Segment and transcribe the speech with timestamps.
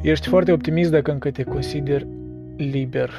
[0.00, 2.06] Ești foarte optimist dacă încă te consideri
[2.56, 3.10] liber.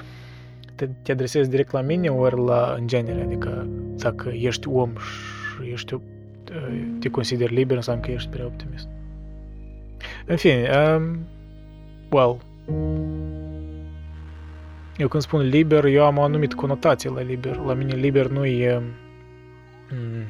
[0.76, 3.68] Te, te adresezi direct la mine ori la în genere, adică
[3.98, 6.00] dacă ești om și ești,
[7.00, 8.88] te consideri liber, înseamnă că ești prea optimist.
[10.26, 11.20] În fine, um,
[12.10, 12.42] well,
[14.98, 17.56] eu când spun liber, eu am o anumită conotație la liber.
[17.56, 18.82] La mine liber nu e
[19.90, 20.24] mm,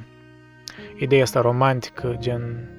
[0.98, 2.70] ideea asta romantică, gen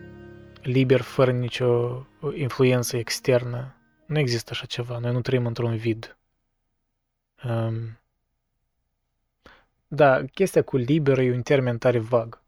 [0.63, 2.03] liber fără nicio
[2.35, 3.75] influență externă.
[4.07, 4.99] Nu există așa ceva.
[4.99, 6.19] Noi nu trăim într-un vid.
[7.45, 7.99] Um,
[9.89, 12.43] da, chestia cu liber e un termen tare vag.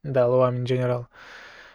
[0.00, 1.08] Da, la oameni în general.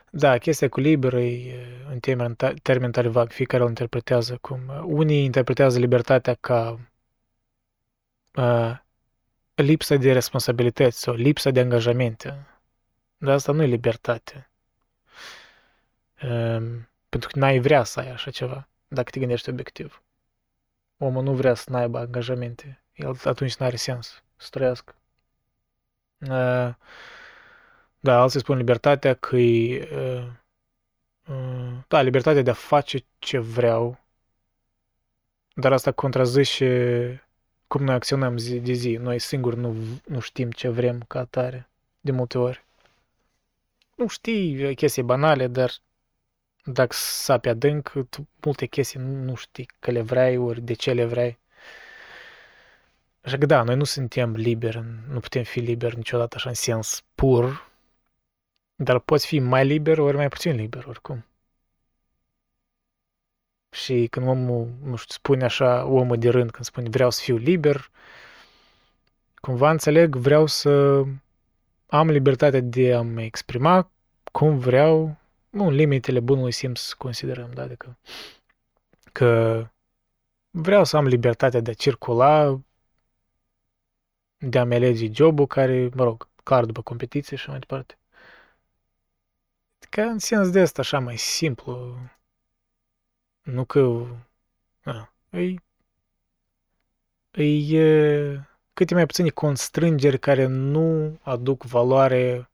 [0.10, 3.32] Da, chestia cu liber e un termen, termen tare vag.
[3.32, 4.60] Fiecare îl interpretează cum...
[4.86, 6.80] Unii interpretează libertatea ca
[8.36, 8.77] uh,
[9.55, 12.48] lipsa de responsabilități sau lipsa de angajamente.
[13.18, 14.50] Dar asta nu e libertate.
[16.24, 20.04] Um, pentru că n-ai vrea să ai așa ceva, dacă te gândești obiectiv.
[20.98, 22.84] Omul nu vrea să n-aibă angajamente.
[22.94, 24.96] El atunci n-are sens să trăiască.
[26.20, 26.74] Uh,
[27.99, 29.90] da, alții spun libertatea că e...
[29.96, 30.27] Uh,
[31.36, 33.99] uh, da, libertatea de a face ce vreau,
[35.54, 37.27] dar asta contrazice
[37.68, 38.96] cum noi acționăm zi de zi.
[38.96, 42.66] Noi singuri nu, nu știm ce vrem ca atare, de multe ori.
[43.96, 45.71] Nu știi chestii banale, dar
[46.66, 50.94] dacă sapi adânc, tu multe chestii nu, nu știi că le vrei ori de ce
[50.94, 51.40] le vrei.
[53.21, 57.04] Așa că da, noi nu suntem liberi, nu putem fi liberi niciodată așa în sens
[57.16, 57.71] pur,
[58.76, 61.26] dar poți fi mai liber ori mai puțin liber, oricum.
[63.70, 67.38] Și când omul, nu știu, spune așa, omul de rând, când spune vreau să fiu
[67.38, 67.90] liber,
[69.36, 71.03] cumva înțeleg, vreau să
[71.88, 73.91] am libertatea de a mă exprima
[74.31, 75.18] cum vreau,
[75.56, 77.98] nu, limitele bunului simț să considerăm, da, adică
[79.12, 79.68] că
[80.50, 82.62] vreau să am libertatea de a circula,
[84.38, 87.98] de a-mi alege jobul care, mă rog, clar după competiție și mai departe.
[89.90, 91.98] Ca în sens de asta așa mai simplu,
[93.42, 94.06] nu că,
[94.84, 95.64] a, îi,
[97.32, 97.78] îi,
[98.74, 102.50] câte mai puține constrângeri care nu aduc valoare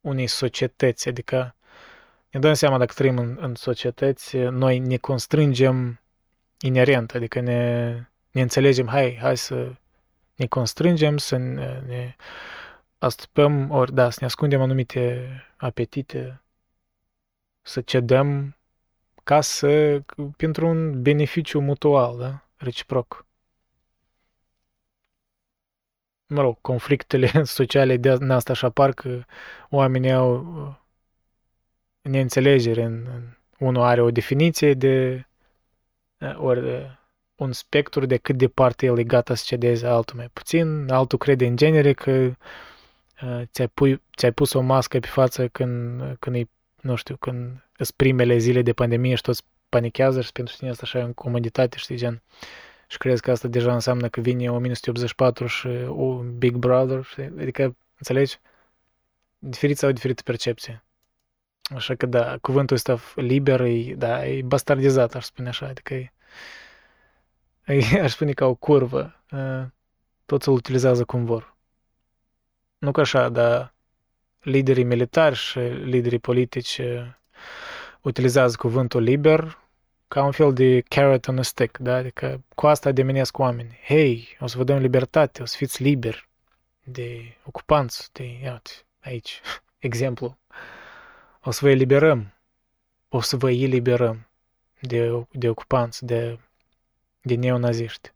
[0.00, 1.54] unei societăți, adică
[2.30, 6.00] ne dăm seama dacă trăim în, în societăți, noi ne constrângem
[6.60, 7.90] inerent, adică ne,
[8.30, 9.72] ne înțelegem, hai, hai să
[10.34, 12.16] ne constrângem, să ne, ne
[12.98, 16.42] astupăm, ori da, să ne ascundem anumite apetite,
[17.62, 18.56] să cedăm
[19.24, 20.02] ca să,
[20.36, 22.44] pentru un beneficiu mutual, da?
[22.56, 23.26] reciproc.
[26.26, 29.26] Mă rog, conflictele sociale de asta așa parcă
[29.68, 30.78] oamenii au
[32.10, 32.82] neînțelegere.
[32.82, 33.22] În, în,
[33.58, 35.24] unul are o definiție de
[36.34, 36.98] ori
[37.34, 41.46] un spectru de cât departe el e gata să cedeze, altul mai puțin, altul crede
[41.46, 42.32] în genere că
[43.44, 46.48] ți-ai, pui, ți-ai pus o mască pe față când, când e,
[46.80, 50.82] nu știu, când sunt primele zile de pandemie și toți panichează și pentru tine asta
[50.84, 52.22] așa e în comoditate, știi, gen.
[52.86, 57.32] Și crezi că asta deja înseamnă că vine 1984 și o Big Brother, știi?
[57.38, 58.38] Adică, înțelegi?
[59.38, 60.82] Diferiți au diferite percepții.
[61.74, 66.12] Așa că da, cuvântul ăsta liber e, da, e bastardizat, aș spune așa, adică e,
[67.64, 69.22] e aș spune ca o curvă.
[70.24, 71.56] Toți îl utilizează cum vor.
[72.78, 73.74] Nu ca așa, dar
[74.40, 76.80] liderii militari și liderii politici
[78.00, 79.58] utilizează cuvântul liber
[80.08, 81.94] ca un fel de carrot on a stick, da?
[81.94, 83.78] Adică cu asta ademenesc oameni.
[83.84, 86.28] Hei, o să vă dăm libertate, o să fiți liberi
[86.82, 88.70] de ocupanți, de, iată,
[89.00, 89.40] aici,
[89.78, 90.38] exemplu
[91.42, 92.34] o să vă eliberăm,
[93.08, 94.28] o să vă eliberăm
[94.80, 96.38] de, de ocupanți, de,
[97.20, 98.12] de neonaziști.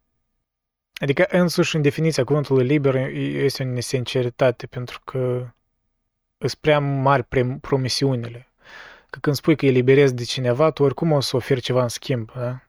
[0.94, 5.48] Adică însuși în definiția cuvântului liber este o nesinceritate pentru că
[6.38, 7.26] sunt prea mari
[7.60, 8.48] promisiunile.
[9.10, 12.32] Că când spui că eliberezi de cineva, tu oricum o să oferi ceva în schimb,
[12.32, 12.60] da?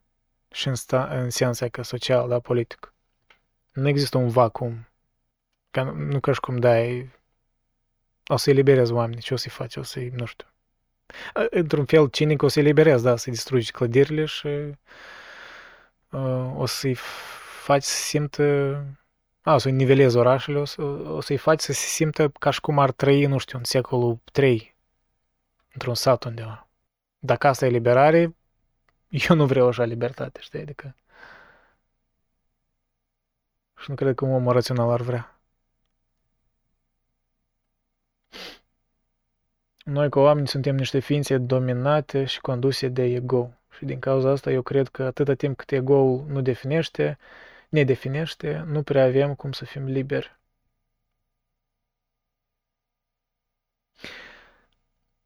[0.51, 2.93] Și în, sta, în sensa că social, da, politic.
[3.73, 4.87] Nu există un vacuum.
[5.71, 7.11] Ca, nu ca și cum dai
[8.27, 10.47] o să eliberezi oamenii, ce o să-i faci, o să-i, nu știu.
[11.49, 14.47] Într-un fel, cinic o să-i liberezi, da, să-i distrugi clădirile și
[16.09, 16.95] uh, o să-i
[17.63, 18.43] faci să simtă,
[19.41, 22.61] a, o să-i nivelezi orașele, o, să, o să-i faci să se simtă ca și
[22.61, 24.75] cum ar trăi, nu știu, în secolul 3,
[25.73, 26.67] într-un sat undeva.
[27.19, 28.35] Dacă asta e liberare,
[29.29, 30.95] eu nu vreau așa libertate, știi, adică...
[33.77, 35.34] Și nu cred că un om rațional ar vrea.
[39.85, 43.53] Noi ca oameni suntem niște ființe dominate și conduse de ego.
[43.77, 47.17] Și din cauza asta eu cred că atâta timp cât ego-ul nu definește,
[47.69, 50.35] ne definește, nu prea avem cum să fim liberi.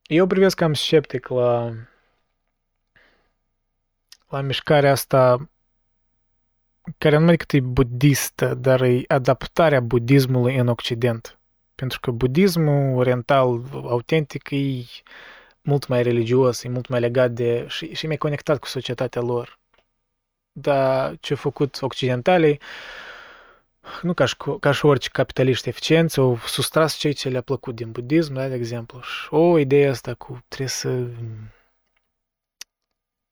[0.03, 1.73] Eu privesc cam sceptic la,
[4.29, 5.49] la mișcarea asta
[6.97, 11.38] care nu decât e budistă, dar e adaptarea budismului în Occident.
[11.79, 14.83] Pentru că budismul oriental autentic e
[15.61, 17.65] mult mai religios, e mult mai legat de...
[17.67, 19.59] și, și mai conectat cu societatea lor.
[20.51, 22.59] Dar ce au făcut occidentalii,
[24.01, 27.91] nu ca și, ca și orice capitaliști eficienți, au sustras cei ce le-a plăcut din
[27.91, 29.01] budism, da, de exemplu.
[29.01, 31.07] Și o idee asta cu trebuie să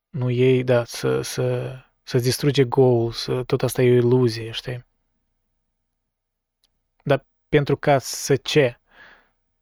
[0.10, 4.87] nu ei, da, să, să, să distruge goal, să, tot asta e o iluzie, știi?
[7.50, 8.80] Dar pentru ca să ce?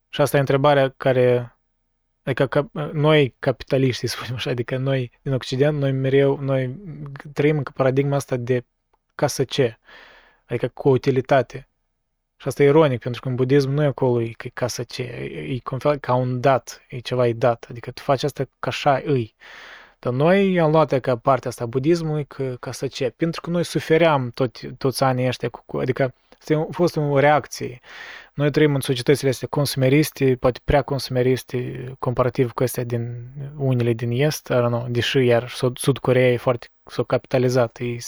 [0.10, 1.56] Și asta e întrebarea care
[2.26, 6.76] Adică ca, noi capitaliști, să spunem așa, adică noi din Occident, noi mereu, noi
[7.34, 8.66] trăim în paradigma asta de
[9.16, 9.78] ca să ce?
[10.46, 11.68] Adică cu utilitate.
[12.36, 15.02] Și asta e ironic, pentru că în budism nu e acolo e ca să ce,
[15.02, 17.66] e, e ca un dat, e ceva e dat.
[17.70, 19.36] Adică tu faci asta ca așa îi.
[20.00, 23.10] Dar noi am luat ca partea asta a budismului că, ca să ce?
[23.10, 26.14] Pentru că noi sufeream tot, toți anii ăștia, cu, adică
[26.50, 27.80] a fost o reacție.
[28.34, 33.28] Noi trăim în societățile astea consumeriste, poate prea consumeriste, comparativ cu astea din
[33.58, 38.02] unele din Est, I don't know, deși iar Sud Coreea e foarte s-a capitalizat, ei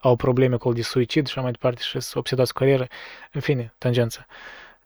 [0.00, 2.86] au probleme cu de suicid și așa mai departe și s-au obsedați cu carieră,
[3.32, 4.26] în fine, tangență.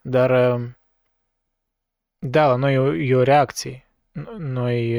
[0.02, 0.61] Dar,
[2.19, 3.88] da, la noi e o, e o reacție.
[4.38, 4.99] Noi,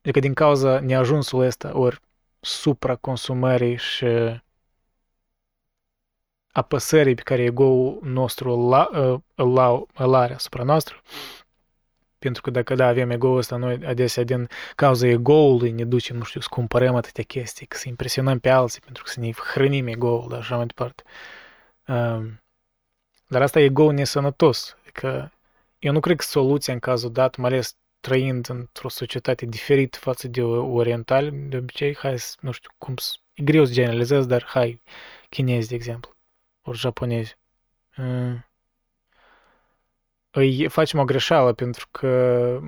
[0.00, 2.00] adică din cauza neajunsului ăsta, ori
[2.40, 4.06] supraconsumării și
[6.52, 9.22] apăsării pe care ego-ul nostru îl,
[9.94, 11.02] îl are asupra noastră.
[12.18, 16.24] Pentru că dacă da, avem ego-ul ăsta, noi adesea din cauza ego-ului ne ducem, nu
[16.24, 20.26] știu, să cumpărăm atâtea chestii, să impresionăm pe alții, pentru că să ne hrănim ego-ul,
[20.28, 21.02] dar așa mai departe.
[21.86, 22.40] Um,
[23.26, 24.76] dar asta e ego nesănătos.
[24.80, 25.32] Adică
[25.78, 30.28] eu nu cred că soluția în cazul dat, mai ales trăind într-o societate diferită față
[30.28, 32.94] de oriental, de obicei, hai, nu știu cum,
[33.34, 34.82] e greu să generalizez, dar hai,
[35.28, 36.14] chinezi, de exemplu
[36.70, 37.38] ori japonezi.
[40.30, 42.58] Îi facem o greșeală pentru că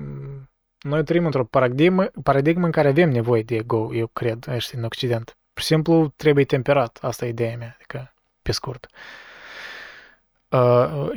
[0.79, 4.83] noi trăim într-o paradigmă, paradigmă în care avem nevoie de ego, eu cred, aici în
[4.83, 5.37] Occident.
[5.53, 8.87] Pur și simplu trebuie temperat, asta e ideea mea, adică pe scurt.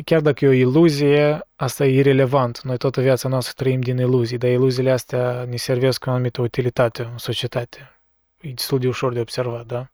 [0.05, 2.63] chiar dacă e o iluzie, asta e irrelevant.
[2.63, 6.41] Noi toată viața noastră trăim din iluzii, dar iluziile astea ne servesc cu o anumită
[6.41, 8.01] utilitate în societate.
[8.41, 9.91] E destul de ușor de observat, da?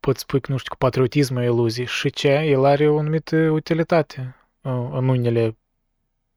[0.00, 3.36] Poți spui că, nu știu, cu patriotism o iluzie și ce, el are o anumită
[3.36, 5.56] utilitate în unele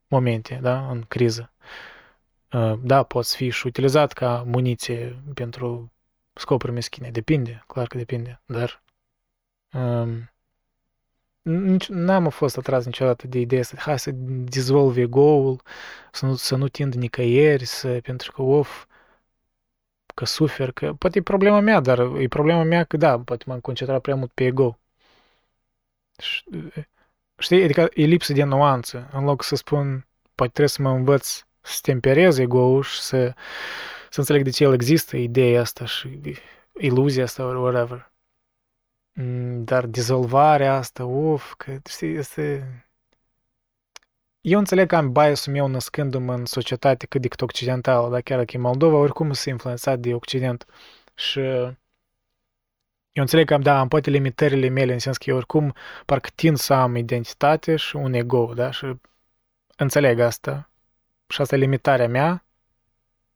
[0.08, 1.54] momente, da, în criză.
[2.82, 5.92] Da, poți fi și utilizat ca muniție pentru
[6.34, 7.10] scopuri meschine.
[7.10, 8.84] Depinde, clar că depinde, dar
[9.74, 10.32] um,
[11.88, 15.62] n-am fost atras niciodată de ideea să hai să dezvolve ego-ul,
[16.12, 18.86] să nu, să nu tind nicăieri, să, pentru că, of,
[20.14, 23.60] că sufer, că poate e problema mea, dar e problema mea că da, poate m-am
[23.60, 24.80] concentrat prea mult pe ego.
[27.38, 29.10] Știi, adică e lipsă de nuanță.
[29.14, 33.34] În loc să spun, poate trebuie să mă învăț să temperez ego-ul și să,
[34.10, 36.20] să înțeleg de ce el există, ideea asta și
[36.80, 38.12] iluzia asta, or whatever.
[39.14, 42.68] Mm, dar dezolvarea asta, uf, că știi, este
[44.44, 48.38] eu înțeleg că am bias-ul meu născându-mă în societate cât de cât occidentală, dar chiar
[48.38, 50.66] dacă e Moldova, oricum sunt influențat de Occident.
[51.16, 55.74] Și eu înțeleg că am, da, am poate limitările mele, în sens că eu oricum
[56.06, 58.72] parcă tind să am identitate și un ego, da?
[58.72, 58.86] Și
[59.76, 60.70] înțeleg asta.
[61.28, 62.46] Și asta e limitarea mea,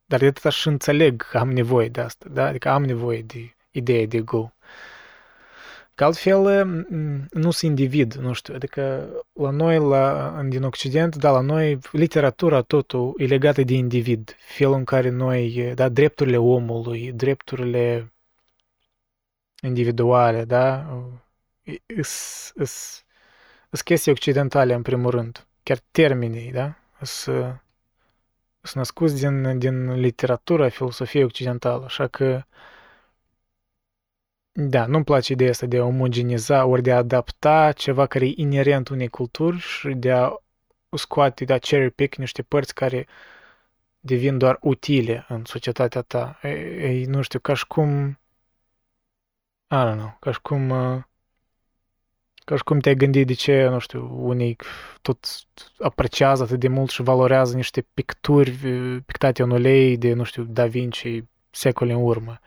[0.04, 2.46] dar de atâta și înțeleg că am nevoie de asta, da?
[2.46, 4.52] Adică am nevoie de ideea de ego.
[5.98, 6.64] Că altfel
[7.30, 12.60] nu sunt individ, nu știu, adică la noi, la, din Occident, da, la noi literatura
[12.60, 18.12] totul e legată de individ, felul în care noi, da, drepturile omului, drepturile
[19.62, 20.86] individuale, da,
[23.70, 27.60] sunt chestii occidentale în primul rând, chiar termenii, da, sunt
[28.74, 32.42] născuți din, din literatura, filosofie occidentală, așa că
[34.60, 38.32] da, nu-mi place ideea asta de a omogeniza ori de a adapta ceva care e
[38.36, 40.32] inerent unei culturi și de a
[40.96, 43.06] scoate, de a cherry pick niște părți care
[44.00, 46.38] devin doar utile în societatea ta.
[46.42, 48.08] E, e, nu știu, ca și cum...
[49.70, 50.70] I don't know, ca și cum...
[50.70, 51.02] Uh,
[52.44, 54.56] Ca și cum te-ai gândit de ce, nu știu, unii
[55.02, 55.26] tot
[55.78, 58.50] apreciază atât de mult și valorează niște picturi
[59.06, 62.40] pictate în ulei de, nu știu, Da Vinci secole în urmă.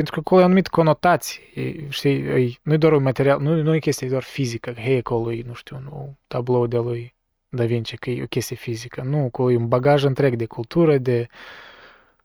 [0.00, 1.40] Pentru că acolo e anumit conotații,
[1.88, 5.32] știi, nu e doar un material, nu, nu e chestie doar fizică, că hei, acolo
[5.32, 7.14] e, nu știu, un tablou de lui
[7.48, 9.02] Da Vinci, că e o chestie fizică.
[9.02, 11.26] Nu, acolo e un bagaj întreg de cultură, de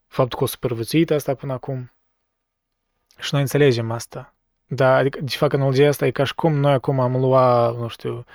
[0.07, 1.91] faptul că o supraviețuit asta până acum.
[3.19, 4.33] Și noi înțelegem asta.
[4.67, 7.87] Da, adică, deci fac analogia asta, e ca și cum noi acum am luat, nu
[7.87, 8.25] știu,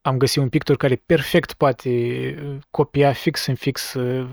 [0.00, 4.26] am găsit un pictor care perfect poate uh, copia fix în fix, uh,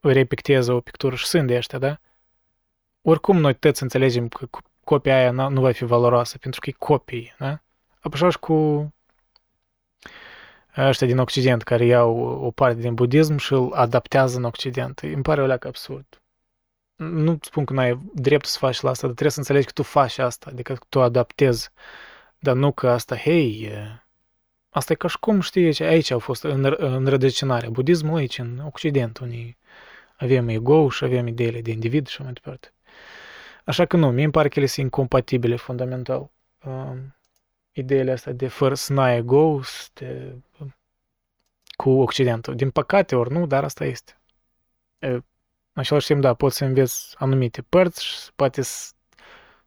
[0.00, 2.00] repictează o pictură și sunt de ăștia, da?
[3.02, 4.46] Oricum noi toți înțelegem că
[4.84, 7.62] copia aia nu va fi valoroasă, pentru că e copii, da?
[8.00, 8.92] Așa și cu
[10.76, 14.98] ăștia din Occident care iau o parte din budism și îl adaptează în Occident.
[14.98, 16.22] Îmi pare o leacă absurd
[17.02, 19.82] nu spun că n-ai dreptul să faci la asta, dar trebuie să înțelegi că tu
[19.82, 21.70] faci asta, adică tu adaptezi,
[22.38, 23.70] dar nu că asta, hei,
[24.70, 29.18] asta e ca și cum, știi, aici au fost în, înrădăcinarea budismul aici, în Occident,
[29.18, 29.58] unii
[30.16, 32.72] avem ego și avem ideile de individ și mai departe.
[33.64, 36.30] Așa că nu, mie îmi pare că ele sunt incompatibile fundamental.
[36.64, 37.16] Um,
[37.72, 39.60] ideile astea de fără să n-ai ego
[39.92, 40.36] de,
[41.76, 42.54] cu Occidentul.
[42.54, 44.20] Din păcate, ori nu, dar asta este.
[44.98, 45.22] În
[45.72, 48.92] același timp, da, poți să înveți anumite părți și poate să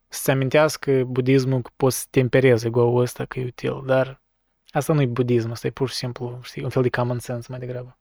[0.08, 4.22] să amintească budismul că poți să tempereze ego ăsta că e util, dar
[4.70, 7.48] asta nu e budism, asta e pur și simplu, știi, un fel de common sense
[7.50, 7.98] mai degrabă.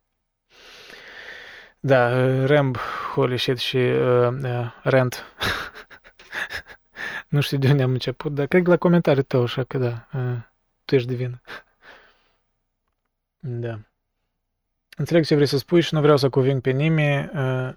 [1.86, 2.10] Da,
[2.46, 2.76] Ramb,
[3.14, 5.24] holy shit și uh, uh, Rent.
[7.28, 10.08] nu știu de unde am început, dar cred că la comentariul tău, așa că da,
[10.14, 10.36] uh,
[10.84, 11.40] tu ești divin.
[13.38, 13.78] da.
[14.96, 17.30] Înțeleg ce vrei să spui și nu vreau să cuving pe nimeni.
[17.34, 17.72] Uh,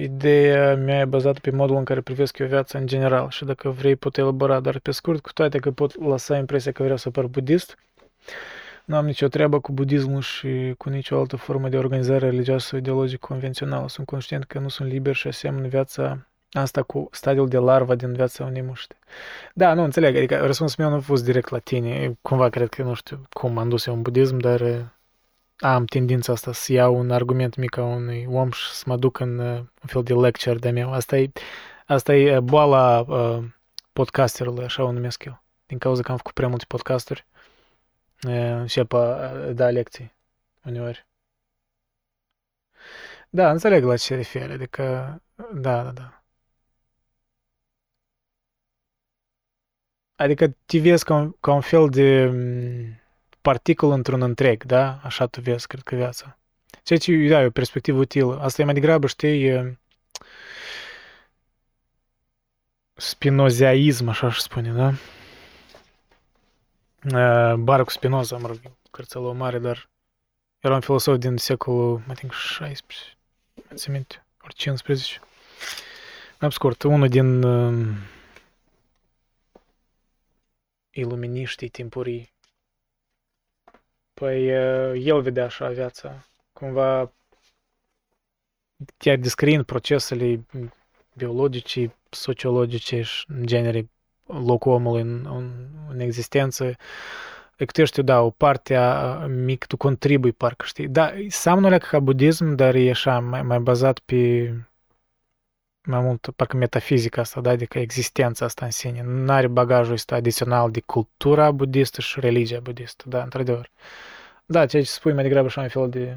[0.00, 3.70] Ideea mea e bazată pe modul în care privesc eu viața în general și dacă
[3.70, 7.10] vrei pot elabora doar pe scurt, cu toate că pot lăsa impresia că vreau să
[7.10, 7.78] par budist.
[8.84, 12.78] Nu am nicio treabă cu budismul și cu nicio altă formă de organizare religioasă sau
[12.78, 13.88] ideologic convențională.
[13.88, 18.12] Sunt conștient că nu sunt liber și aseamnă viața asta cu stadiul de larva din
[18.12, 18.96] viața unei muște.
[19.54, 22.18] Da, nu înțeleg, adică răspunsul meu nu a fost direct la tine.
[22.22, 24.92] Cumva cred că, nu știu cum am dus eu în budism, dar
[25.58, 29.18] am tendința asta să iau un argument mic a unui om și să mă duc
[29.18, 30.92] în uh, un fel de lecture de meu.
[30.92, 31.30] Asta e,
[31.86, 33.44] asta e uh, boala uh,
[33.92, 35.42] podcasterului, așa o numesc eu.
[35.66, 37.26] Din cauza că am făcut prea multe podcasturi,
[38.26, 40.12] uh, încep a da lecții
[40.64, 41.06] uneori.
[43.30, 44.82] Da, înțeleg la ce referi, adică,
[45.52, 46.22] da, da, da.
[50.16, 53.00] Adică te vezi ca un, ca un fel de mm,
[53.40, 55.00] particul într-un întreg, da?
[55.02, 56.38] Așa tu vezi, cred că viața.
[56.82, 58.40] Ceea ce, da, e o perspectivă utilă.
[58.40, 59.78] Asta e mai degrabă, știi,
[62.94, 64.92] spinozeaism, așa aș spune, da?
[67.56, 68.58] Baruch Spinoza, mă rog,
[68.90, 69.90] cărțelul mare, dar
[70.60, 72.98] era un filosof din secolul, I think, 16,
[73.54, 75.20] mai țin minte, ori 15.
[76.40, 77.96] Mai scurt, unul din uh,
[80.90, 82.34] iluminiștii timpurii
[84.14, 84.48] Păi
[85.06, 86.26] el vedea așa viața.
[86.52, 87.12] Cumva
[88.96, 90.46] chiar descriind procesele
[91.16, 93.90] biologice, sociologice și în genere
[94.46, 95.50] locul omului în, în,
[95.88, 96.76] în existență,
[97.56, 100.88] e că tu da, o parte a, mic, tu contribui parcă, știi?
[100.88, 104.52] Da, seamănă ca budism, dar e așa mai, mai bazat pe
[105.86, 109.02] mai mult, parcă metafizica asta, da, adică existența asta în sine.
[109.02, 113.70] Nu are bagajul ăsta adițional de cultura budistă și religia budistă, da, într-adevăr.
[114.46, 116.16] Da, ceea ce spui mai degrabă așa un fel de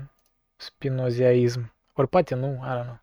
[0.55, 1.73] spinoziaism.
[1.93, 2.99] Ori poate nu, I don't know.